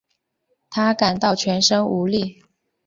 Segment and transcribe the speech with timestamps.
[0.71, 2.41] 她感到全身无力